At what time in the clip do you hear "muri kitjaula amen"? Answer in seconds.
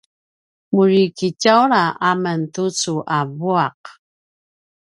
0.73-2.41